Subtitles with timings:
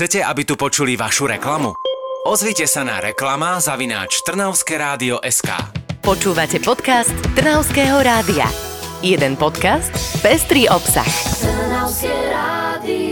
[0.00, 1.76] Chcete, aby tu počuli vašu reklamu?
[2.24, 5.52] Ozvite sa na reklama zavináč Trnavské rádio SK.
[6.00, 8.48] Počúvate podcast Trnavského rádia.
[9.04, 9.92] Jeden podcast,
[10.24, 11.04] pestrý obsah.
[11.44, 13.09] Trnavské rádio.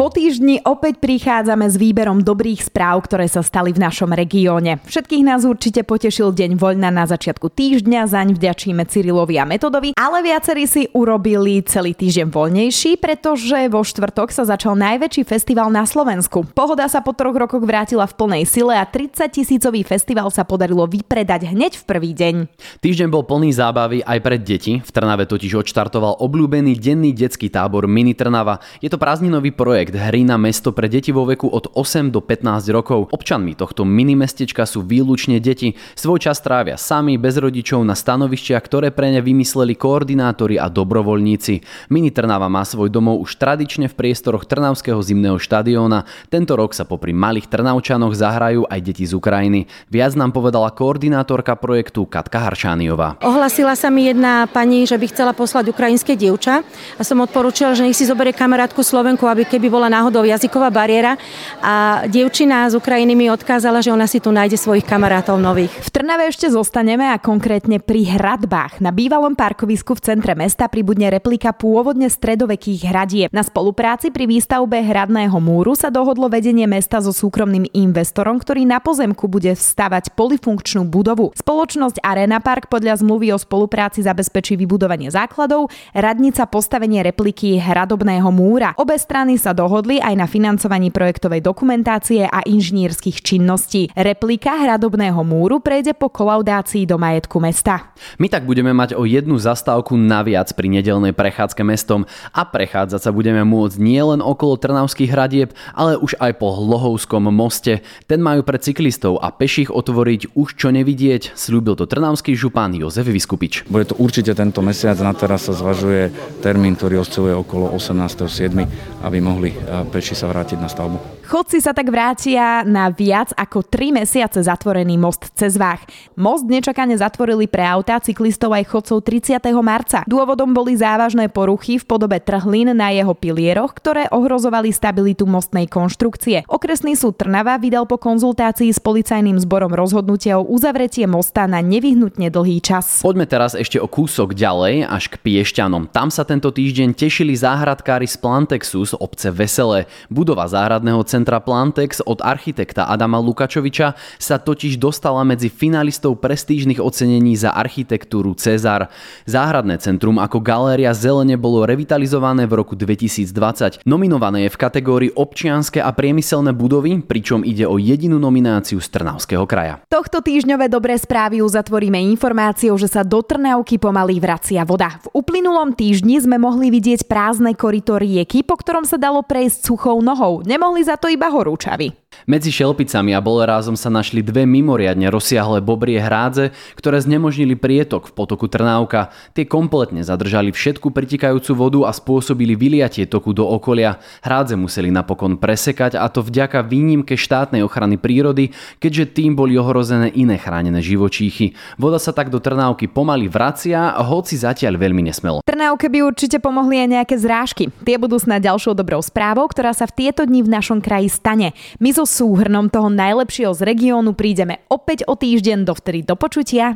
[0.00, 4.80] Po týždni opäť prichádzame s výberom dobrých správ, ktoré sa stali v našom regióne.
[4.88, 10.24] Všetkých nás určite potešil deň voľna na začiatku týždňa, zaň vďačíme Cyrilovi a Metodovi, ale
[10.24, 16.48] viacerí si urobili celý týždeň voľnejší, pretože vo štvrtok sa začal najväčší festival na Slovensku.
[16.56, 20.88] Pohoda sa po troch rokoch vrátila v plnej sile a 30 tisícový festival sa podarilo
[20.88, 22.34] vypredať hneď v prvý deň.
[22.80, 24.80] Týždeň bol plný zábavy aj pre deti.
[24.80, 28.64] V Trnave totiž odštartoval obľúbený denný detský tábor Mini Trnava.
[28.80, 32.68] Je to prázdninový projekt hry na mesto pre deti vo veku od 8 do 15
[32.74, 33.08] rokov.
[33.14, 35.78] Občanmi tohto mini mestečka sú výlučne deti.
[35.94, 41.88] Svoj čas trávia sami, bez rodičov na stanovišťa, ktoré pre ne vymysleli koordinátori a dobrovoľníci.
[41.88, 46.04] Mini Trnava má svoj domov už tradične v priestoroch Trnavského zimného štadióna.
[46.28, 49.70] Tento rok sa popri malých Trnavčanoch zahrajú aj deti z Ukrajiny.
[49.88, 53.22] Viac nám povedala koordinátorka projektu Katka Haršániová.
[53.22, 56.66] Ohlasila sa mi jedna pani, že by chcela poslať ukrajinské dievča
[56.98, 61.14] a som odporúčila, že nech si zoberie kamarátku Slovenku, aby keby bola náhodou jazyková bariéra
[61.62, 65.70] a dievčina z Ukrajiny mi odkázala, že ona si tu nájde svojich kamarátov nových.
[65.80, 68.82] V Trnave ešte zostaneme a konkrétne pri hradbách.
[68.82, 73.28] Na bývalom parkovisku v centre mesta pribudne replika pôvodne stredovekých hradieb.
[73.30, 78.82] Na spolupráci pri výstavbe hradného múru sa dohodlo vedenie mesta so súkromným investorom, ktorý na
[78.82, 81.30] pozemku bude vstavať polifunkčnú budovu.
[81.38, 88.72] Spoločnosť Arena Park podľa zmluvy o spolupráci zabezpečí vybudovanie základov, radnica postavenie repliky hradobného múra.
[88.80, 93.92] Obe strany sa dohodli aj na financovaní projektovej dokumentácie a inžinierských činností.
[93.92, 97.92] Replika hradobného múru prejde po kolaudácii do majetku mesta.
[98.16, 103.10] My tak budeme mať o jednu zastávku naviac pri nedelnej prechádzke mestom a prechádzať sa
[103.12, 107.84] budeme môcť nielen okolo Trnavských hradieb, ale už aj po Hlohovskom moste.
[108.08, 113.04] Ten majú pre cyklistov a peších otvoriť už čo nevidieť, slúbil to trnavský župan Jozef
[113.04, 113.68] Vyskupič.
[113.68, 116.08] Bude to určite tento mesiac, na teraz sa zvažuje
[116.40, 119.49] termín, ktorý osciluje okolo 18.7., aby mohli
[119.90, 121.22] peši sa vrátiť na stavbu.
[121.30, 125.86] Chodci sa tak vrátia na viac ako 3 mesiace zatvorený most cez Vách.
[126.18, 129.38] Most nečakane zatvorili pre autá, cyklistov aj chodcov 30.
[129.62, 130.02] marca.
[130.10, 136.42] Dôvodom boli závažné poruchy v podobe trhlín na jeho pilieroch, ktoré ohrozovali stabilitu mostnej konštrukcie.
[136.50, 142.26] Okresný súd Trnava vydal po konzultácii s policajným zborom rozhodnutie o uzavretie mosta na nevyhnutne
[142.26, 143.06] dlhý čas.
[143.06, 145.94] Poďme teraz ešte o kúsok ďalej až k Piešťanom.
[145.94, 149.88] Tam sa tento týždeň tešili záhradkári z Plantexu z obce Veselé.
[150.12, 157.32] Budova záhradného centra Plantex od architekta Adama Lukačoviča sa totiž dostala medzi finalistov prestížnych ocenení
[157.40, 158.92] za architektúru Cezar.
[159.24, 163.80] Záhradné centrum ako galéria zelene bolo revitalizované v roku 2020.
[163.88, 169.48] Nominované je v kategórii občianske a priemyselné budovy, pričom ide o jedinú nomináciu z Trnavského
[169.48, 169.80] kraja.
[169.88, 175.00] Tohto týždňové dobré správy uzatvoríme informáciou, že sa do Trnavky pomaly vracia voda.
[175.08, 180.02] V uplynulom týždni sme mohli vidieť prázdne korito rieky, po ktorom sa dalo prejsť suchou
[180.02, 180.42] nohou.
[180.42, 182.09] Nemohli za to iba horúčavi.
[182.28, 188.16] Medzi šelpicami a bolerázom sa našli dve mimoriadne rozsiahle bobrie hrádze, ktoré znemožnili prietok v
[188.16, 189.08] potoku Trnávka.
[189.32, 193.96] Tie kompletne zadržali všetku pritikajúcu vodu a spôsobili vyliatie toku do okolia.
[194.20, 200.12] Hrádze museli napokon presekať a to vďaka výnimke štátnej ochrany prírody, keďže tým boli ohrozené
[200.12, 201.56] iné chránené živočíchy.
[201.80, 205.40] Voda sa tak do Trnávky pomaly vracia, hoci zatiaľ veľmi nesmelo.
[205.46, 207.72] Trnávke by určite pomohli aj nejaké zrážky.
[207.86, 211.54] Tie budú snad ďalšou dobrou správou, ktorá sa v tieto dni v našom kraji stane.
[211.78, 216.74] My so súhrnom toho najlepšieho z regiónu prídeme opäť o týždeň, dovtedy do počutia.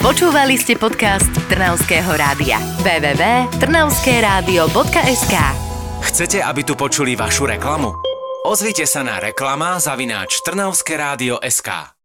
[0.00, 2.62] Počúvali ste podcast Trnavského rádia.
[2.80, 5.34] www.trnavskeradio.sk
[6.00, 7.92] Chcete, aby tu počuli vašu reklamu?
[8.48, 11.99] Ozvite sa na reklama zavináč Trnavské rádio SK.